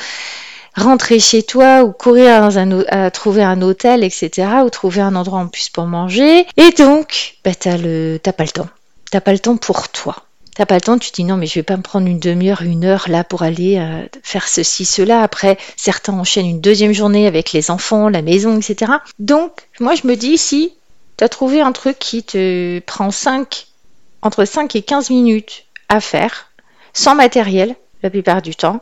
rentrer 0.78 1.18
chez 1.18 1.42
toi 1.42 1.82
ou 1.82 1.92
courir 1.92 2.40
dans 2.40 2.58
un, 2.58 2.84
à 2.88 3.10
trouver 3.10 3.42
un 3.42 3.60
hôtel, 3.62 4.04
etc. 4.04 4.48
ou 4.64 4.70
trouver 4.70 5.00
un 5.00 5.14
endroit 5.14 5.40
en 5.40 5.48
plus 5.48 5.68
pour 5.68 5.86
manger. 5.86 6.46
Et 6.56 6.70
donc, 6.70 7.34
bah, 7.44 7.54
t'as 7.54 7.76
le, 7.76 8.18
t'as 8.22 8.32
pas 8.32 8.44
le 8.44 8.50
temps. 8.50 8.68
T'as 9.10 9.20
pas 9.20 9.32
le 9.32 9.38
temps 9.38 9.56
pour 9.56 9.88
toi. 9.88 10.16
T'as 10.54 10.66
pas 10.66 10.74
le 10.74 10.80
temps, 10.80 10.98
tu 10.98 11.10
te 11.10 11.16
dis 11.16 11.24
non, 11.24 11.36
mais 11.36 11.46
je 11.46 11.54
vais 11.54 11.62
pas 11.62 11.76
me 11.76 11.82
prendre 11.82 12.08
une 12.08 12.18
demi-heure, 12.18 12.62
une 12.62 12.84
heure 12.84 13.04
là 13.08 13.22
pour 13.22 13.42
aller 13.44 13.78
euh, 13.78 14.04
faire 14.24 14.48
ceci, 14.48 14.84
cela. 14.84 15.22
Après, 15.22 15.56
certains 15.76 16.14
enchaînent 16.14 16.46
une 16.46 16.60
deuxième 16.60 16.92
journée 16.92 17.28
avec 17.28 17.52
les 17.52 17.70
enfants, 17.70 18.08
la 18.08 18.22
maison, 18.22 18.58
etc. 18.58 18.92
Donc, 19.20 19.52
moi, 19.78 19.94
je 19.94 20.06
me 20.08 20.16
dis, 20.16 20.36
si 20.36 20.72
tu 21.16 21.22
as 21.22 21.28
trouvé 21.28 21.60
un 21.60 21.70
truc 21.70 21.98
qui 22.00 22.24
te 22.24 22.80
prend 22.80 23.12
5, 23.12 23.68
entre 24.22 24.44
5 24.44 24.74
et 24.74 24.82
15 24.82 25.10
minutes 25.10 25.64
à 25.88 26.00
faire, 26.00 26.50
sans 26.92 27.14
matériel, 27.14 27.76
la 28.02 28.10
plupart 28.10 28.42
du 28.42 28.54
temps, 28.54 28.80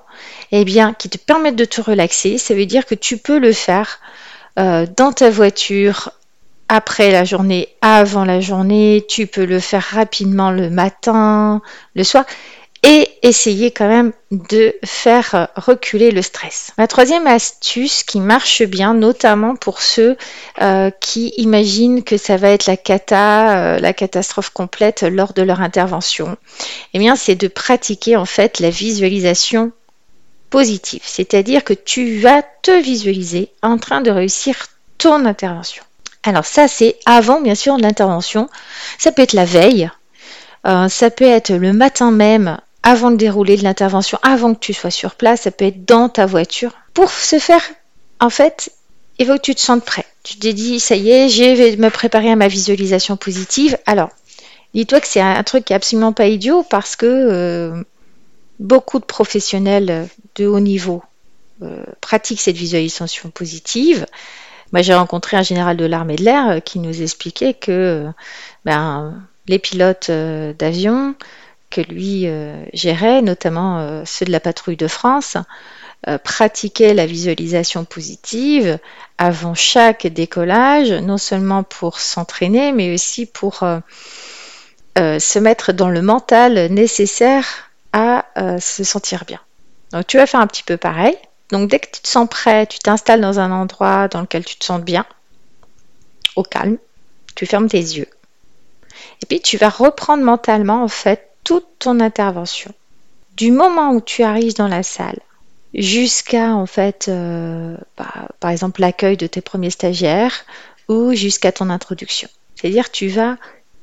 eh 0.53 0.65
bien, 0.65 0.93
qui 0.93 1.09
te 1.09 1.19
permettent 1.19 1.57
de 1.57 1.65
te 1.65 1.81
relaxer. 1.81 2.39
Ça 2.39 2.55
veut 2.55 2.67
dire 2.67 2.87
que 2.87 2.95
tu 2.95 3.17
peux 3.17 3.39
le 3.39 3.53
faire 3.53 4.01
euh, 4.59 4.87
dans 4.97 5.13
ta 5.13 5.31
voiture, 5.31 6.11
après 6.69 7.13
la 7.13 7.25
journée, 7.25 7.69
avant 7.81 8.25
la 8.25 8.41
journée, 8.41 9.05
tu 9.09 9.27
peux 9.27 9.45
le 9.45 9.61
faire 9.61 9.83
rapidement 9.83 10.51
le 10.51 10.69
matin, 10.69 11.63
le 11.95 12.03
soir 12.03 12.25
et 12.83 13.09
essayer 13.23 13.71
quand 13.71 13.89
même 13.89 14.13
de 14.31 14.75
faire 14.85 15.49
reculer 15.57 16.11
le 16.11 16.23
stress. 16.23 16.73
La 16.79 16.87
troisième 16.87 17.27
astuce 17.27 18.03
qui 18.03 18.21
marche 18.21 18.63
bien, 18.63 18.95
notamment 18.95 19.57
pour 19.57 19.83
ceux 19.83 20.17
euh, 20.61 20.91
qui 21.01 21.33
imaginent 21.37 22.05
que 22.05 22.17
ça 22.17 22.37
va 22.37 22.51
être 22.51 22.67
la 22.67 22.77
cata, 22.77 23.59
euh, 23.59 23.79
la 23.79 23.93
catastrophe 23.93 24.51
complète 24.51 25.03
lors 25.03 25.33
de 25.33 25.43
leur 25.43 25.61
intervention, 25.61 26.37
eh 26.95 26.99
bien, 26.99 27.17
c'est 27.17 27.35
de 27.35 27.49
pratiquer 27.49 28.17
en 28.17 28.27
fait 28.27 28.61
la 28.61 28.71
visualisation 28.71 29.73
positive, 30.51 31.03
c'est-à-dire 31.05 31.65
que 31.65 31.75
tu 31.75 32.19
vas 32.19 32.43
te 32.63 32.71
visualiser 32.71 33.51
en 33.63 33.79
train 33.79 34.01
de 34.01 34.11
réussir 34.11 34.67
ton 34.99 35.25
intervention. 35.25 35.83
Alors 36.23 36.45
ça, 36.45 36.69
c'est 36.69 36.97
avant 37.07 37.41
bien 37.41 37.55
sûr 37.55 37.77
l'intervention. 37.79 38.49
Ça 38.99 39.13
peut 39.13 39.23
être 39.23 39.33
la 39.33 39.45
veille, 39.45 39.91
euh, 40.67 40.89
ça 40.89 41.11
peut 41.11 41.25
être 41.25 41.53
le 41.53 41.73
matin 41.73 42.11
même 42.11 42.59
avant 42.87 43.11
le 43.11 43.17
déroulé 43.17 43.57
de 43.57 43.65
l'intervention, 43.65 44.17
avant 44.23 44.55
que 44.55 44.61
tu 44.61 44.73
sois 44.73 44.93
sur 44.93 45.17
place, 45.17 45.41
ça 45.41 45.51
peut 45.51 45.65
être 45.65 45.85
dans 45.87 46.09
ta 46.09 46.25
voiture. 46.25 46.73
Pour 46.95 47.11
ce 47.11 47.41
faire, 47.41 47.61
en 48.21 48.31
fait, 48.31 48.71
il 49.19 49.27
faut 49.27 49.35
que 49.35 49.41
tu 49.41 49.57
te 49.57 49.61
sentes 49.61 49.85
prêt. 49.85 50.07
Tu 50.23 50.39
te 50.39 50.47
dis, 50.47 50.79
ça 50.79 50.95
y 50.95 51.11
est, 51.11 51.29
je 51.29 51.43
vais 51.43 51.77
me 51.77 51.91
préparer 51.91 52.31
à 52.31 52.37
ma 52.37 52.47
visualisation 52.47 53.17
positive. 53.17 53.77
Alors, 53.87 54.11
dis-toi 54.73 55.01
que 55.01 55.09
c'est 55.09 55.21
un 55.21 55.43
truc 55.43 55.65
qui 55.65 55.73
est 55.73 55.77
absolument 55.77 56.13
pas 56.13 56.29
idiot 56.29 56.63
parce 56.63 56.95
que 56.95 57.07
euh, 57.07 57.83
beaucoup 58.61 59.01
de 59.01 59.05
professionnels 59.05 60.09
de 60.37 60.47
haut 60.47 60.61
niveau 60.61 61.03
euh, 61.63 61.83
pratiquent 62.01 62.41
cette 62.41 62.57
visualisation 62.57 63.31
positive. 63.31 64.07
Moi, 64.73 64.83
j'ai 64.83 64.95
rencontré 64.95 65.37
un 65.37 65.43
général 65.43 65.77
de 65.77 65.87
l'armée 65.87 66.15
de 66.15 66.23
l'air 66.23 66.51
euh, 66.51 66.61
qui 66.61 66.79
nous 66.79 67.03
expliquait 67.03 67.55
que 67.55 68.07
ben, 68.65 69.27
les 69.49 69.59
pilotes 69.59 70.09
d'avion, 70.09 71.17
que 71.71 71.81
lui 71.81 72.27
euh, 72.27 72.65
gérait, 72.73 73.23
notamment 73.23 73.79
euh, 73.79 74.03
ceux 74.05 74.27
de 74.27 74.33
la 74.33 74.41
patrouille 74.41 74.77
de 74.77 74.89
France, 74.89 75.37
euh, 76.09 76.19
pratiquaient 76.19 76.95
la 76.95 77.07
visualisation 77.07 77.85
positive 77.85 78.79
avant 79.19 79.55
chaque 79.55 80.07
décollage, 80.07 80.93
non 80.93 81.19
seulement 81.19 81.63
pour 81.63 81.99
s'entraîner, 81.99 82.73
mais 82.73 82.93
aussi 82.93 83.27
pour 83.27 83.65
se 84.97 85.39
mettre 85.39 85.73
dans 85.73 85.91
le 85.91 86.03
mental 86.03 86.73
nécessaire 86.73 87.71
à 87.93 88.25
se 88.61 88.85
sentir 88.85 89.25
bien. 89.27 89.41
Donc 89.93 90.07
tu 90.07 90.17
vas 90.19 90.27
faire 90.27 90.41
un 90.41 90.47
petit 90.47 90.63
peu 90.63 90.77
pareil. 90.77 91.17
Donc 91.51 91.71
dès 91.71 91.79
que 91.79 91.91
tu 91.91 92.01
te 92.01 92.09
sens 92.09 92.29
prêt, 92.29 92.67
tu 92.67 92.79
t'installes 92.79 93.21
dans 93.21 93.41
un 93.41 93.53
endroit 93.53 94.09
dans 94.09 94.21
lequel 94.21 94.45
tu 94.45 94.57
te 94.57 94.65
sens 94.65 94.81
bien, 94.81 95.07
au 96.35 96.43
calme, 96.43 96.79
tu 97.35 97.47
fermes 97.47 97.69
tes 97.69 97.79
yeux. 97.79 98.09
Et 99.23 99.27
puis 99.27 99.41
tu 99.41 99.57
vas 99.57 99.69
reprendre 99.69 100.25
mentalement 100.25 100.83
en 100.83 100.89
fait 100.89 101.31
toute 101.47 101.79
ton 101.79 102.01
intervention. 102.01 102.73
Du 103.37 103.53
moment 103.53 103.93
où 103.93 104.01
tu 104.01 104.25
arrives 104.25 104.57
dans 104.57 104.67
la 104.67 104.83
salle 104.83 105.21
jusqu'à 105.75 106.55
en 106.57 106.67
fait 106.67 107.07
euh, 107.09 107.77
bah, 107.97 108.29
par 108.41 108.51
exemple 108.51 108.81
l'accueil 108.81 109.17
de 109.17 109.29
tes 109.29 109.43
premiers 109.43 109.71
stagiaires 109.71 110.45
ou 110.89 111.13
jusqu'à 111.13 111.53
ton 111.53 111.71
introduction. 111.71 112.29
C'est-à-dire 112.57 112.91
tu 112.91 113.07
vas 113.07 113.37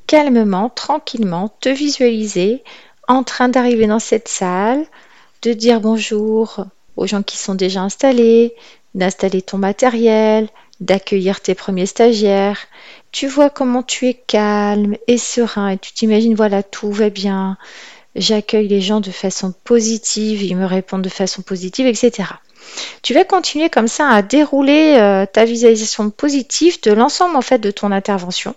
calmement, 0.06 0.68
tranquillement 0.68 1.56
te 1.60 1.70
visualiser 1.70 2.62
en 3.08 3.22
train 3.22 3.48
d'arriver 3.48 3.86
dans 3.86 3.98
cette 3.98 4.28
salle, 4.28 4.84
de 5.40 5.54
dire 5.54 5.80
bonjour 5.80 6.66
aux 6.96 7.06
gens 7.06 7.22
qui 7.22 7.38
sont 7.38 7.54
déjà 7.54 7.80
installés, 7.80 8.54
d'installer 8.94 9.40
ton 9.40 9.56
matériel, 9.56 10.48
d'accueillir 10.84 11.40
tes 11.40 11.54
premiers 11.54 11.86
stagiaires. 11.86 12.66
Tu 13.10 13.26
vois 13.26 13.50
comment 13.50 13.82
tu 13.82 14.06
es 14.06 14.14
calme 14.14 14.96
et 15.06 15.18
serein 15.18 15.68
et 15.68 15.78
tu 15.78 15.92
t'imagines, 15.92 16.34
voilà, 16.34 16.62
tout 16.62 16.92
va 16.92 17.10
bien. 17.10 17.56
J'accueille 18.16 18.68
les 18.68 18.80
gens 18.80 19.00
de 19.00 19.10
façon 19.10 19.52
positive, 19.64 20.42
ils 20.42 20.56
me 20.56 20.66
répondent 20.66 21.02
de 21.02 21.08
façon 21.08 21.42
positive, 21.42 21.86
etc. 21.86 22.28
Tu 23.02 23.14
vas 23.14 23.24
continuer 23.24 23.70
comme 23.70 23.88
ça 23.88 24.08
à 24.08 24.22
dérouler 24.22 24.96
euh, 24.98 25.26
ta 25.26 25.44
visualisation 25.44 26.10
positive 26.10 26.80
de 26.82 26.92
l'ensemble 26.92 27.36
en 27.36 27.42
fait 27.42 27.58
de 27.58 27.70
ton 27.70 27.90
intervention 27.90 28.54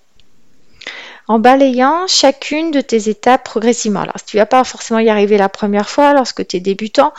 en 1.28 1.40
balayant 1.40 2.08
chacune 2.08 2.72
de 2.72 2.82
tes 2.82 3.10
étapes 3.10 3.44
progressivement. 3.44 4.02
Alors, 4.02 4.16
si 4.18 4.26
tu 4.26 4.38
vas 4.38 4.46
pas 4.46 4.64
forcément 4.64 5.00
y 5.00 5.10
arriver 5.10 5.38
la 5.38 5.50
première 5.50 5.90
fois 5.90 6.14
lorsque 6.14 6.48
tu 6.48 6.58
es 6.58 6.60
débutant, 6.60 7.14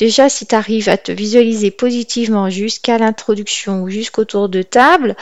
déjà 0.00 0.30
si 0.30 0.46
tu 0.46 0.54
arrives 0.54 0.88
à 0.88 0.96
te 0.96 1.12
visualiser 1.12 1.70
positivement 1.70 2.48
jusqu'à 2.48 2.98
l'introduction 2.98 3.82
ou 3.82 3.90
jusqu'au 3.90 4.24
tour 4.24 4.48
de 4.48 4.62
table 4.62 5.14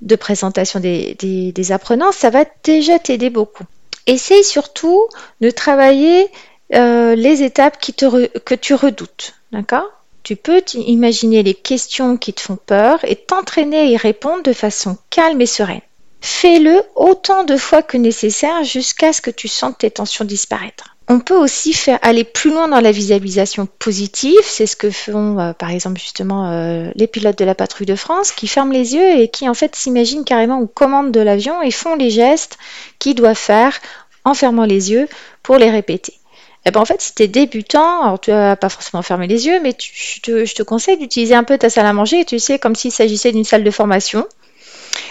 de 0.00 0.14
présentation 0.14 0.78
des, 0.78 1.72
apprenants, 1.72 2.12
ça 2.12 2.30
va 2.30 2.44
déjà 2.62 3.00
t'aider 3.00 3.28
beaucoup. 3.28 3.64
Essaye 4.06 4.44
surtout 4.44 5.06
de 5.40 5.50
travailler 5.50 6.28
euh, 6.74 7.16
les 7.16 7.42
étapes 7.42 7.78
que 7.80 8.54
tu 8.54 8.74
redoutes. 8.74 9.34
D'accord? 9.50 9.90
Tu 10.22 10.36
peux 10.36 10.62
imaginer 10.74 11.42
les 11.42 11.54
questions 11.54 12.16
qui 12.16 12.32
te 12.32 12.40
font 12.40 12.56
peur 12.56 13.00
et 13.02 13.16
t'entraîner 13.16 13.78
à 13.78 13.84
y 13.84 13.96
répondre 13.96 14.42
de 14.42 14.52
façon 14.52 14.96
calme 15.10 15.40
et 15.40 15.46
sereine. 15.46 15.80
Fais-le 16.20 16.82
autant 16.94 17.44
de 17.44 17.56
fois 17.56 17.82
que 17.82 17.96
nécessaire 17.96 18.62
jusqu'à 18.62 19.12
ce 19.12 19.20
que 19.20 19.30
tu 19.30 19.48
sentes 19.48 19.78
tes 19.78 19.90
tensions 19.90 20.24
disparaître. 20.24 20.96
On 21.10 21.20
peut 21.20 21.36
aussi 21.36 21.72
faire 21.72 21.98
aller 22.02 22.22
plus 22.22 22.50
loin 22.50 22.68
dans 22.68 22.80
la 22.80 22.92
visualisation 22.92 23.66
positive, 23.78 24.42
c'est 24.42 24.66
ce 24.66 24.76
que 24.76 24.90
font 24.90 25.38
euh, 25.38 25.52
par 25.54 25.70
exemple 25.70 25.98
justement 25.98 26.50
euh, 26.50 26.90
les 26.96 27.06
pilotes 27.06 27.38
de 27.38 27.46
la 27.46 27.54
patrouille 27.54 27.86
de 27.86 27.94
France 27.94 28.30
qui 28.30 28.46
ferment 28.46 28.72
les 28.72 28.94
yeux 28.94 29.18
et 29.18 29.28
qui 29.28 29.48
en 29.48 29.54
fait 29.54 29.74
s'imaginent 29.74 30.24
carrément 30.24 30.60
aux 30.60 30.66
commandes 30.66 31.10
de 31.10 31.20
l'avion 31.20 31.62
et 31.62 31.70
font 31.70 31.96
les 31.96 32.10
gestes 32.10 32.58
qu'ils 32.98 33.14
doivent 33.14 33.38
faire 33.38 33.78
en 34.24 34.34
fermant 34.34 34.66
les 34.66 34.90
yeux 34.90 35.08
pour 35.42 35.56
les 35.56 35.70
répéter. 35.70 36.12
Et 36.12 36.68
eh 36.68 36.70
ben 36.72 36.80
en 36.80 36.84
fait, 36.84 37.00
si 37.00 37.14
tu 37.14 37.22
es 37.22 37.28
débutant, 37.28 38.02
alors 38.02 38.20
tu 38.20 38.30
vas 38.30 38.56
pas 38.56 38.68
forcément 38.68 39.00
fermer 39.00 39.28
les 39.28 39.46
yeux, 39.46 39.60
mais 39.62 39.74
je, 39.80 40.20
te, 40.20 40.44
je, 40.44 40.54
te, 40.54 40.62
conseille 40.62 40.98
d'utiliser 40.98 41.34
un 41.34 41.44
peu 41.44 41.56
ta 41.56 41.70
salle 41.70 41.86
à 41.86 41.92
manger, 41.94 42.26
tu 42.26 42.38
sais, 42.38 42.58
comme 42.58 42.74
s'il 42.74 42.92
s'agissait 42.92 43.32
d'une 43.32 43.44
salle 43.44 43.64
de 43.64 43.70
formation. 43.70 44.26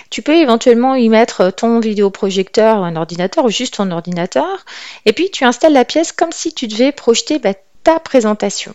Tu 0.09 0.21
peux 0.21 0.35
éventuellement 0.35 0.95
y 0.95 1.09
mettre 1.09 1.51
ton 1.51 1.79
vidéoprojecteur, 1.79 2.83
un 2.83 2.95
ordinateur 2.95 3.45
ou 3.45 3.49
juste 3.49 3.75
ton 3.75 3.91
ordinateur. 3.91 4.65
Et 5.05 5.13
puis 5.13 5.29
tu 5.31 5.43
installes 5.43 5.73
la 5.73 5.85
pièce 5.85 6.11
comme 6.11 6.31
si 6.31 6.53
tu 6.53 6.67
devais 6.67 6.91
projeter 6.91 7.39
bah, 7.39 7.53
ta 7.83 7.99
présentation. 7.99 8.73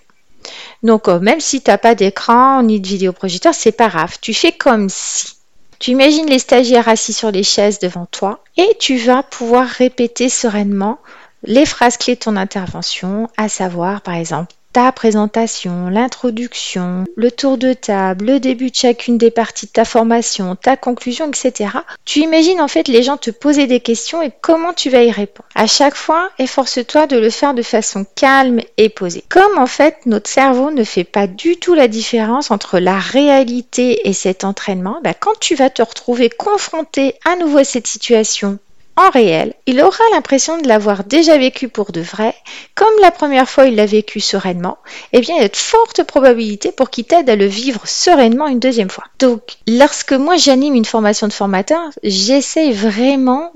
Donc 0.83 1.09
euh, 1.09 1.21
même 1.21 1.41
si 1.41 1.62
tu 1.62 1.71
n'as 1.71 1.79
pas 1.79 1.95
d'écran 1.95 2.62
ni 2.62 2.81
de 2.81 2.87
vidéoprojecteur, 2.87 3.55
c'est 3.55 3.73
pas 3.73 3.89
grave. 3.89 4.19
Tu 4.21 4.35
fais 4.35 4.53
comme 4.53 4.89
si. 4.89 5.35
Tu 5.79 5.91
imagines 5.91 6.27
les 6.27 6.39
stagiaires 6.39 6.89
assis 6.89 7.12
sur 7.12 7.33
les 7.33 7.43
chaises 7.43 7.81
devant 7.81 8.07
toi 8.07 8.45
et 8.57 8.77
tu 8.79 8.99
vas 8.99 9.25
pouvoir 9.25 9.67
répéter 9.67 10.29
sereinement 10.29 10.99
les 11.43 11.67
phrases 11.67 11.97
clés 11.97 12.15
de 12.15 12.21
ton 12.21 12.37
intervention, 12.37 13.29
à 13.37 13.49
savoir 13.49 14.01
par 14.01 14.15
exemple 14.15 14.55
ta 14.73 14.91
présentation, 14.93 15.88
l'introduction, 15.88 17.05
le 17.14 17.31
tour 17.31 17.59
de 17.59 17.73
table, 17.73 18.26
le 18.26 18.41
début 18.41 18.71
de 18.71 18.75
chacune 18.75 19.19
des 19.19 19.31
parties 19.31 19.67
de 19.67 19.73
ta 19.73 19.85
formation, 19.85 20.57
ta 20.57 20.76
conclusion, 20.76 21.29
etc. 21.29 21.71
Tu 22.05 22.21
imagines 22.21 22.61
en 22.61 22.69
fait 22.69 22.88
les 22.88 23.02
gens 23.02 23.17
te 23.17 23.31
poser 23.31 23.67
des 23.67 23.81
questions 23.81 24.23
et 24.23 24.33
comment 24.41 24.73
tu 24.73 24.88
vas 24.88 25.02
y 25.02 25.11
répondre. 25.11 25.49
À 25.55 25.67
chaque 25.67 25.95
fois, 25.95 26.31
efforce-toi 26.38 27.07
de 27.07 27.19
le 27.19 27.31
faire 27.31 27.55
de 27.55 27.62
façon 27.62 28.07
calme 28.14 28.61
et 28.79 28.88
posée. 28.88 29.25
Comme 29.29 29.59
en 29.59 29.67
fait 29.67 29.99
notre 30.07 30.31
cerveau 30.31 30.71
ne 30.71 30.85
fait 30.85 31.05
pas 31.05 31.26
du 31.26 31.57
tout 31.57 31.75
la 31.75 31.88
différence 31.88 32.50
entre 32.50 32.79
la 32.79 32.99
réalité 32.99 34.09
et 34.09 34.12
cet 34.12 34.45
entraînement, 34.45 35.00
bah, 35.05 35.14
quand 35.14 35.38
tu 35.38 35.55
vas 35.55 35.71
te 35.71 35.83
retrouver 35.83 36.31
confronté 36.31 37.14
à 37.25 37.37
nouveau 37.37 37.59
à 37.59 37.64
cette 37.64 37.87
situation 37.87 38.59
en 38.97 39.11
réel, 39.11 39.55
il 39.67 39.81
aura 39.81 40.05
l'impression 40.13 40.59
de 40.59 40.69
l'avoir 40.69 41.05
déjà 41.05 41.39
vécu 41.39 41.69
pour 41.69 41.93
de 41.93 42.01
vrai, 42.01 42.35
comme 42.75 42.93
la 43.01 43.11
première 43.11 43.49
fois 43.49 43.67
il 43.67 43.77
l'a 43.77 43.87
vécu 43.87 44.21
sereinement, 44.21 44.79
et 45.13 45.19
eh 45.19 45.21
bien 45.21 45.37
il 45.37 45.43
y 45.43 45.45
a 45.45 45.49
de 45.49 45.57
fortes 45.57 46.03
probabilités 46.03 46.73
pour 46.73 46.91
qu'il 46.91 47.05
t'aide 47.05 47.31
à 47.31 47.37
le 47.37 47.47
vivre 47.47 47.87
sereinement 47.87 48.49
une 48.49 48.61
deuxième 48.61 48.91
fois. 48.91 49.05
Donc, 49.19 49.57
lorsque 49.67 50.13
moi 50.13 50.37
j'anime 50.37 50.75
une 50.75 50.85
formation 50.85 51.27
de 51.27 51.33
formateur, 51.33 51.81
j'essaye 52.03 52.73
vraiment 52.73 53.51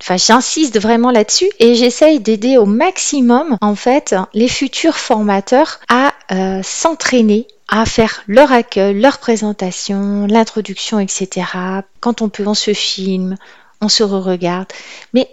Enfin, 0.00 0.16
j'insiste 0.16 0.80
vraiment 0.80 1.12
là-dessus 1.12 1.48
et 1.60 1.76
j'essaye 1.76 2.18
d'aider 2.18 2.56
au 2.58 2.66
maximum 2.66 3.56
en 3.60 3.76
fait 3.76 4.16
les 4.34 4.48
futurs 4.48 4.96
formateurs 4.96 5.78
à 5.88 6.12
euh, 6.32 6.60
s'entraîner 6.64 7.46
à 7.68 7.86
faire 7.86 8.22
leur 8.26 8.52
accueil, 8.52 9.00
leur 9.00 9.18
présentation, 9.18 10.26
l'introduction, 10.28 10.98
etc. 10.98 11.46
Quand 12.00 12.20
on 12.20 12.28
peut, 12.28 12.46
on 12.46 12.52
se 12.52 12.74
filme, 12.74 13.36
on 13.82 13.88
se 13.88 14.02
re-regarde. 14.02 14.68
Mais 15.12 15.28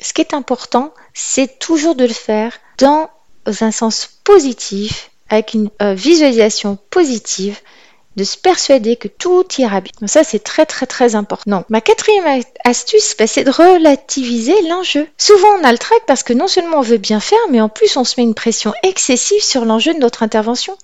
ce 0.00 0.12
qui 0.12 0.20
est 0.20 0.34
important, 0.34 0.92
c'est 1.14 1.58
toujours 1.58 1.94
de 1.94 2.04
le 2.04 2.12
faire 2.12 2.52
dans 2.78 3.08
un 3.46 3.70
sens 3.70 4.20
positif, 4.24 5.10
avec 5.30 5.54
une 5.54 5.70
euh, 5.80 5.94
visualisation 5.94 6.76
positive, 6.90 7.58
de 8.16 8.24
se 8.24 8.36
persuader 8.36 8.96
que 8.96 9.08
tout 9.08 9.44
ira 9.58 9.80
bien. 9.80 9.92
Donc 10.00 10.10
ça, 10.10 10.22
c'est 10.22 10.38
très 10.38 10.66
très 10.66 10.86
très 10.86 11.14
important. 11.14 11.64
ma 11.68 11.80
quatrième 11.80 12.42
astuce, 12.64 13.16
bah, 13.18 13.26
c'est 13.26 13.44
de 13.44 13.50
relativiser 13.50 14.54
l'enjeu. 14.68 15.08
Souvent, 15.18 15.48
on 15.60 15.64
a 15.64 15.72
le 15.72 15.78
trac 15.78 15.98
parce 16.06 16.22
que 16.22 16.32
non 16.32 16.46
seulement 16.46 16.78
on 16.78 16.82
veut 16.82 16.98
bien 16.98 17.20
faire, 17.20 17.38
mais 17.50 17.60
en 17.60 17.68
plus, 17.68 17.96
on 17.96 18.04
se 18.04 18.14
met 18.18 18.24
une 18.24 18.34
pression 18.34 18.72
excessive 18.82 19.42
sur 19.42 19.64
l'enjeu 19.64 19.94
de 19.94 19.98
notre 19.98 20.22
intervention. 20.22 20.76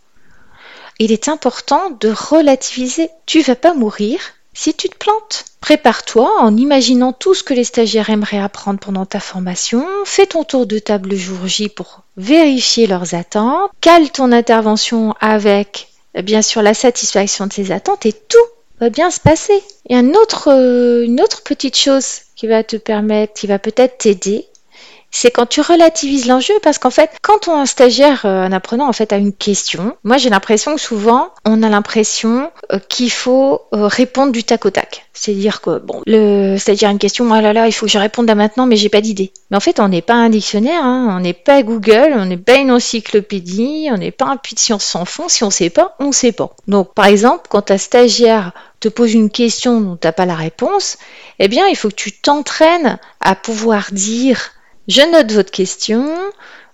Il 0.99 1.12
est 1.12 1.29
important 1.29 1.90
de 2.00 2.11
relativiser. 2.11 3.11
Tu 3.26 3.43
vas 3.43 3.57
pas 3.57 3.75
mourir, 3.75 4.21
Si 4.62 4.75
tu 4.75 4.90
te 4.90 4.97
plantes, 4.99 5.47
prépare-toi 5.62 6.31
en 6.38 6.55
imaginant 6.55 7.14
tout 7.14 7.33
ce 7.33 7.43
que 7.43 7.55
les 7.55 7.64
stagiaires 7.64 8.11
aimeraient 8.11 8.37
apprendre 8.37 8.79
pendant 8.79 9.07
ta 9.07 9.19
formation. 9.19 9.87
Fais 10.05 10.26
ton 10.26 10.45
tour 10.45 10.67
de 10.67 10.79
table 10.79 11.09
le 11.09 11.17
jour 11.17 11.47
J 11.47 11.71
pour 11.71 12.02
vérifier 12.19 12.87
leurs 12.87 13.14
attentes. 13.14 13.71
Cale 13.81 14.11
ton 14.11 14.33
intervention 14.33 15.14
avec, 15.19 15.88
bien 16.14 16.43
sûr, 16.43 16.61
la 16.61 16.75
satisfaction 16.75 17.47
de 17.47 17.55
ces 17.55 17.73
attentes 17.73 18.05
et 18.05 18.12
tout 18.12 18.37
va 18.81 18.90
bien 18.90 19.11
se 19.11 19.21
passer. 19.21 19.62
Et 19.88 19.97
un 19.97 20.11
autre, 20.11 20.50
euh, 20.52 21.07
une 21.07 21.23
autre 21.23 21.43
petite 21.43 21.79
chose 21.79 22.19
qui 22.37 22.47
va 22.47 22.62
te 22.62 22.76
permettre, 22.76 23.33
qui 23.33 23.47
va 23.47 23.59
peut-être 23.59 23.97
t'aider, 23.97 24.47
c'est 25.11 25.31
quand 25.31 25.47
tu 25.47 25.61
relativises 25.61 26.26
l'enjeu 26.26 26.55
parce 26.62 26.79
qu'en 26.79 26.90
fait, 26.90 27.11
quand 27.23 27.49
on 27.49 27.57
un 27.57 27.67
stagiaire, 27.67 28.25
euh, 28.25 28.45
un 28.45 28.52
apprenant 28.52 28.88
en 28.88 28.93
fait 28.93 29.12
a 29.12 29.17
une 29.17 29.33
question, 29.33 29.97
moi 30.05 30.17
j'ai 30.17 30.31
l'impression 30.31 30.75
que 30.75 30.81
souvent 30.81 31.31
on 31.45 31.62
a 31.62 31.69
l'impression 31.69 32.50
euh, 32.73 32.79
qu'il 32.88 33.11
faut 33.11 33.62
euh, 33.75 33.87
répondre 33.87 34.33
du 34.33 34.45
tac 34.45 34.64
au 34.67 34.71
tac. 34.71 35.07
C'est-à-dire 35.12 35.61
que 35.61 35.79
bon, 35.79 36.00
le 36.07 36.57
stagiaire 36.57 36.88
a 36.88 36.93
une 36.93 36.99
question, 36.99 37.26
oh 37.31 37.40
là 37.40 37.52
là, 37.52 37.67
il 37.67 37.73
faut 37.73 37.87
que 37.87 37.93
je 37.93 37.99
réponde 37.99 38.26
là 38.26 38.35
maintenant, 38.35 38.67
mais 38.67 38.76
j'ai 38.76 38.88
pas 38.88 39.00
d'idée. 39.00 39.33
Mais 39.50 39.57
en 39.57 39.61
fait, 39.61 39.81
on 39.81 39.88
n'est 39.88 40.00
pas 40.00 40.14
un 40.14 40.31
dictionnaire, 40.31 40.83
hein, 40.83 41.09
on 41.11 41.21
n'est 41.21 41.35
pas 41.35 41.62
Google, 41.62 42.14
on 42.14 42.25
n'est 42.25 42.38
pas 42.38 42.57
une 42.57 42.71
encyclopédie, 42.71 43.88
on 43.93 43.99
n'est 43.99 44.12
pas 44.12 44.26
un 44.26 44.37
puits 44.37 44.55
de 44.55 44.61
science 44.61 44.85
sans 44.85 45.05
fond. 45.05 45.29
Si 45.29 45.45
on 45.45 45.50
sait 45.50 45.71
pas, 45.71 45.97
on 45.99 46.12
sait 46.12 46.33
pas. 46.33 46.55
Donc 46.69 46.95
par 46.95 47.07
exemple, 47.07 47.49
quand 47.50 47.71
un 47.71 47.79
stagiaire 47.79 48.52
te 48.79 48.88
pose 48.88 49.12
une 49.12 49.31
question 49.31 49.81
dont 49.81 49.97
tu 49.97 50.07
n'as 50.07 50.12
pas 50.12 50.25
la 50.25 50.37
réponse, 50.37 50.97
eh 51.38 51.49
bien 51.49 51.67
il 51.67 51.76
faut 51.76 51.88
que 51.88 51.95
tu 51.95 52.12
t'entraînes 52.12 52.99
à 53.21 53.35
pouvoir 53.35 53.88
dire 53.93 54.52
je 54.91 55.13
note 55.13 55.31
votre 55.33 55.53
question. 55.53 56.05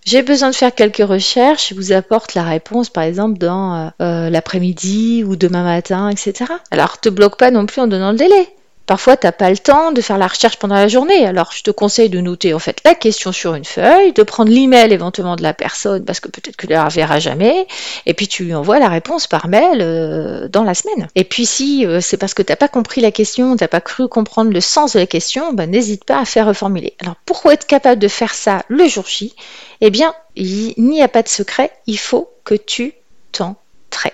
J'ai 0.07 0.23
besoin 0.23 0.51
de 0.51 0.55
faire 0.55 0.75
quelques 0.75 1.07
recherches. 1.07 1.71
Je 1.71 1.75
vous 1.75 1.93
apporte 1.93 2.35
la 2.35 2.45
réponse, 2.45 2.89
par 2.89 3.05
exemple, 3.05 3.39
dans 3.39 3.75
euh, 3.75 3.89
euh, 4.01 4.31
l'après-midi 4.31 5.23
ou 5.23 5.37
demain 5.37 5.65
matin, 5.65 6.09
etc. 6.09 6.51
Alors, 6.71 6.99
te 6.99 7.09
bloque 7.09 7.37
pas 7.37 7.51
non 7.51 7.67
plus 7.67 7.81
en 7.81 7.87
donnant 7.87 8.13
le 8.13 8.17
délai. 8.17 8.56
Parfois, 8.87 9.17
tu 9.17 9.27
n'as 9.27 9.33
pas 9.33 9.51
le 9.51 9.59
temps 9.59 9.91
de 9.91 10.01
faire 10.01 10.17
la 10.17 10.29
recherche 10.29 10.59
pendant 10.59 10.77
la 10.77 10.87
journée. 10.87 11.27
Alors, 11.27 11.51
je 11.53 11.63
te 11.63 11.73
conseille 11.73 12.09
de 12.09 12.21
noter 12.21 12.55
en 12.55 12.61
fait 12.61 12.81
la 12.85 12.95
question 12.95 13.33
sur 13.33 13.55
une 13.55 13.65
feuille, 13.65 14.13
de 14.13 14.23
prendre 14.23 14.51
l'email 14.51 14.93
éventuellement 14.93 15.35
de 15.35 15.43
la 15.43 15.55
personne 15.55 16.05
parce 16.05 16.21
que 16.21 16.29
peut-être 16.29 16.57
que 16.57 16.67
tu 16.67 16.73
la 16.73 16.89
verras 16.89 17.19
jamais, 17.19 17.67
et 18.07 18.15
puis 18.15 18.29
tu 18.29 18.45
lui 18.45 18.55
envoies 18.55 18.79
la 18.79 18.89
réponse 18.89 19.27
par 19.27 19.49
mail 19.49 19.81
euh, 19.81 20.47
dans 20.49 20.63
la 20.63 20.75
semaine. 20.75 21.09
Et 21.17 21.25
puis, 21.25 21.47
si 21.47 21.85
euh, 21.85 22.01
c'est 22.01 22.17
parce 22.17 22.33
que 22.33 22.43
tu 22.43 22.53
n'as 22.53 22.57
pas 22.57 22.69
compris 22.69 23.01
la 23.01 23.11
question, 23.11 23.57
tu 23.57 23.65
n'as 23.65 23.69
pas 23.69 23.81
cru 23.81 24.09
comprendre 24.09 24.53
le 24.53 24.61
sens 24.61 24.93
de 24.93 25.01
la 25.01 25.07
question, 25.07 25.53
ben, 25.53 25.69
n'hésite 25.69 26.05
pas 26.05 26.21
à 26.21 26.25
faire 26.25 26.47
reformuler. 26.47 26.95
Alors, 27.01 27.17
pour 27.27 27.45
être 27.51 27.67
capable 27.67 28.01
de 28.01 28.09
faire 28.09 28.35
ça 28.35 28.63
le 28.69 28.87
jour 28.87 29.07
J, 29.07 29.35
eh 29.81 29.91
bien, 29.91 30.15
il 30.37 30.75
n'y 30.79 31.03
a 31.03 31.09
pas 31.09 31.23
de 31.23 31.29
secret. 31.29 31.73
Il 31.87 31.99
faut 31.99 32.31
que 32.45 32.55
tu 32.55 32.95
t'entraînes 33.33 34.13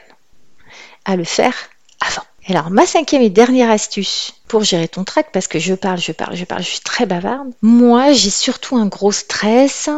à 1.04 1.16
le 1.16 1.24
faire 1.24 1.54
avant. 2.00 2.24
Alors, 2.48 2.70
ma 2.70 2.86
cinquième 2.86 3.22
et 3.22 3.30
dernière 3.30 3.70
astuce 3.70 4.34
pour 4.48 4.64
gérer 4.64 4.88
ton 4.88 5.04
trac, 5.04 5.30
parce 5.32 5.46
que 5.46 5.58
je 5.58 5.74
parle, 5.74 5.98
je 5.98 6.12
parle, 6.12 6.34
je 6.34 6.44
parle, 6.44 6.62
je 6.62 6.68
suis 6.68 6.80
très 6.80 7.06
bavarde. 7.06 7.52
Moi, 7.62 8.12
j'ai 8.12 8.30
surtout 8.30 8.76
un 8.76 8.86
gros 8.86 9.12
stress, 9.12 9.88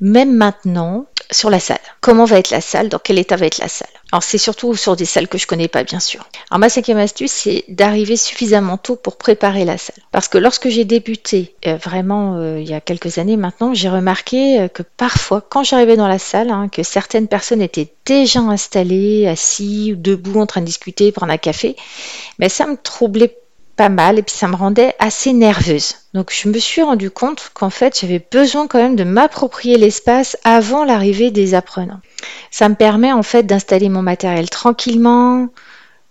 même 0.00 0.34
maintenant, 0.34 1.06
sur 1.34 1.50
la 1.50 1.60
salle. 1.60 1.78
Comment 2.00 2.24
va 2.24 2.38
être 2.38 2.50
la 2.50 2.60
salle? 2.60 2.88
Dans 2.88 2.98
quel 2.98 3.18
état 3.18 3.36
va 3.36 3.46
être 3.46 3.58
la 3.58 3.68
salle? 3.68 3.88
Alors 4.12 4.22
c'est 4.22 4.38
surtout 4.38 4.74
sur 4.76 4.96
des 4.96 5.04
salles 5.04 5.28
que 5.28 5.38
je 5.38 5.46
connais 5.46 5.68
pas 5.68 5.82
bien 5.82 6.00
sûr. 6.00 6.28
Alors 6.50 6.60
ma 6.60 6.68
cinquième 6.68 6.98
astuce 6.98 7.32
c'est 7.32 7.64
d'arriver 7.68 8.16
suffisamment 8.16 8.78
tôt 8.78 8.96
pour 8.96 9.16
préparer 9.16 9.64
la 9.64 9.76
salle. 9.76 9.96
Parce 10.12 10.28
que 10.28 10.38
lorsque 10.38 10.68
j'ai 10.68 10.84
débuté 10.84 11.54
euh, 11.66 11.76
vraiment 11.76 12.36
euh, 12.36 12.60
il 12.60 12.68
y 12.68 12.74
a 12.74 12.80
quelques 12.80 13.18
années 13.18 13.36
maintenant, 13.36 13.74
j'ai 13.74 13.88
remarqué 13.88 14.60
euh, 14.60 14.68
que 14.68 14.82
parfois 14.82 15.40
quand 15.40 15.64
j'arrivais 15.64 15.96
dans 15.96 16.08
la 16.08 16.18
salle, 16.18 16.50
hein, 16.50 16.68
que 16.68 16.82
certaines 16.82 17.28
personnes 17.28 17.62
étaient 17.62 17.92
déjà 18.06 18.40
installées, 18.40 19.26
assis 19.26 19.92
ou 19.92 19.96
debout 19.96 20.40
en 20.40 20.46
train 20.46 20.60
de 20.60 20.66
discuter, 20.66 21.10
prendre 21.12 21.32
un 21.32 21.38
café, 21.38 21.76
mais 22.38 22.48
ça 22.48 22.66
me 22.66 22.76
troublait 22.76 23.36
pas 23.76 23.88
mal 23.88 24.18
et 24.18 24.22
puis 24.22 24.34
ça 24.34 24.48
me 24.48 24.56
rendait 24.56 24.94
assez 24.98 25.32
nerveuse. 25.32 25.96
Donc 26.14 26.32
je 26.32 26.48
me 26.48 26.58
suis 26.58 26.82
rendu 26.82 27.10
compte 27.10 27.50
qu'en 27.54 27.70
fait 27.70 27.98
j'avais 28.00 28.24
besoin 28.30 28.66
quand 28.66 28.78
même 28.78 28.96
de 28.96 29.04
m'approprier 29.04 29.76
l'espace 29.76 30.36
avant 30.44 30.84
l'arrivée 30.84 31.30
des 31.30 31.54
apprenants. 31.54 32.00
Ça 32.50 32.68
me 32.68 32.74
permet 32.74 33.12
en 33.12 33.22
fait 33.22 33.44
d'installer 33.44 33.88
mon 33.88 34.02
matériel 34.02 34.48
tranquillement, 34.48 35.48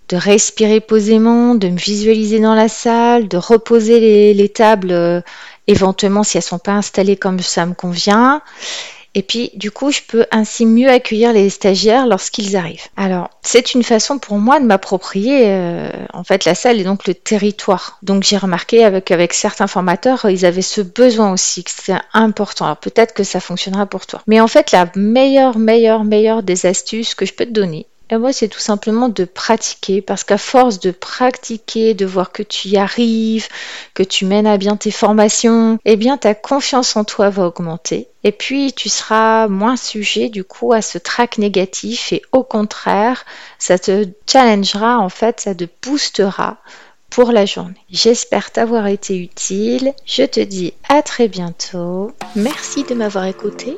de 0.09 0.17
respirer 0.17 0.81
posément, 0.81 1.55
de 1.55 1.69
me 1.69 1.77
visualiser 1.77 2.39
dans 2.39 2.55
la 2.55 2.67
salle, 2.67 3.27
de 3.27 3.37
reposer 3.37 4.33
les, 4.33 4.49
tables 4.49 4.91
euh, 4.91 5.21
éventuellement 5.67 6.23
si 6.23 6.37
elles 6.37 6.43
sont 6.43 6.59
pas 6.59 6.73
installées 6.73 7.15
comme 7.15 7.39
ça 7.39 7.65
me 7.65 7.73
convient 7.73 8.41
et 9.15 9.21
puis, 9.21 9.51
du 9.53 9.69
coup, 9.69 9.91
je 9.91 10.01
peux 10.07 10.25
ainsi 10.31 10.65
mieux 10.65 10.89
accueillir 10.89 11.33
les 11.33 11.49
stagiaires 11.49 12.07
lorsqu'ils 12.07 12.57
arrivent. 12.57 12.87
Alors, 12.97 13.29
c'est 13.43 13.73
une 13.75 13.83
façon 13.83 14.17
pour 14.17 14.37
moi 14.37 14.59
de 14.59 14.65
m'approprier, 14.65 15.43
euh, 15.45 15.91
en 16.13 16.23
fait, 16.23 16.45
la 16.45 16.55
salle 16.55 16.79
et 16.79 16.83
donc 16.83 17.07
le 17.07 17.13
territoire. 17.13 17.99
Donc, 18.01 18.23
j'ai 18.23 18.37
remarqué 18.37 18.83
avec, 18.83 19.11
avec 19.11 19.33
certains 19.33 19.67
formateurs, 19.67 20.25
ils 20.29 20.45
avaient 20.45 20.63
ce 20.63 20.81
besoin 20.81 21.31
aussi, 21.31 21.63
que 21.63 21.71
c'est 21.71 21.93
important. 22.13 22.65
Alors, 22.65 22.77
peut-être 22.77 23.13
que 23.13 23.23
ça 23.23 23.39
fonctionnera 23.39 23.85
pour 23.85 24.07
toi. 24.07 24.21
Mais 24.25 24.39
en 24.39 24.47
fait, 24.47 24.71
la 24.71 24.89
meilleure, 24.95 25.59
meilleure, 25.59 26.03
meilleure 26.03 26.41
des 26.41 26.65
astuces 26.65 27.13
que 27.13 27.25
je 27.25 27.33
peux 27.33 27.45
te 27.45 27.51
donner, 27.51 27.85
moi, 28.19 28.33
c'est 28.33 28.47
tout 28.47 28.59
simplement 28.59 29.09
de 29.09 29.25
pratiquer, 29.25 30.01
parce 30.01 30.23
qu'à 30.23 30.37
force 30.37 30.79
de 30.79 30.91
pratiquer, 30.91 31.93
de 31.93 32.05
voir 32.05 32.31
que 32.31 32.43
tu 32.43 32.69
y 32.69 32.77
arrives, 32.77 33.47
que 33.93 34.03
tu 34.03 34.25
mènes 34.25 34.47
à 34.47 34.57
bien 34.57 34.75
tes 34.75 34.91
formations, 34.91 35.79
eh 35.85 35.95
bien, 35.95 36.17
ta 36.17 36.35
confiance 36.35 36.95
en 36.95 37.03
toi 37.03 37.29
va 37.29 37.47
augmenter. 37.47 38.07
Et 38.23 38.31
puis, 38.31 38.73
tu 38.73 38.89
seras 38.89 39.47
moins 39.47 39.75
sujet, 39.75 40.29
du 40.29 40.43
coup, 40.43 40.73
à 40.73 40.81
ce 40.81 40.97
trac 40.97 41.37
négatif, 41.37 42.13
et 42.13 42.21
au 42.31 42.43
contraire, 42.43 43.25
ça 43.59 43.77
te 43.77 44.05
challengera, 44.27 44.99
en 44.99 45.09
fait, 45.09 45.41
ça 45.41 45.53
te 45.55 45.65
boostera 45.83 46.57
pour 47.09 47.31
la 47.31 47.45
journée. 47.45 47.75
J'espère 47.91 48.51
t'avoir 48.51 48.87
été 48.87 49.15
utile. 49.17 49.93
Je 50.05 50.23
te 50.23 50.39
dis 50.39 50.73
à 50.89 51.03
très 51.03 51.27
bientôt. 51.27 52.11
Merci 52.35 52.83
de 52.83 52.95
m'avoir 52.95 53.25
écouté. 53.25 53.77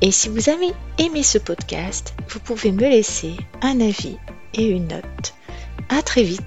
Et 0.00 0.10
si 0.10 0.28
vous 0.28 0.48
avez 0.48 0.72
aimé 0.98 1.22
ce 1.22 1.38
podcast, 1.38 2.14
vous 2.28 2.40
pouvez 2.40 2.72
me 2.72 2.88
laisser 2.88 3.34
un 3.62 3.80
avis 3.80 4.16
et 4.54 4.66
une 4.66 4.88
note. 4.88 5.34
À 5.88 6.02
très 6.02 6.22
vite 6.22 6.42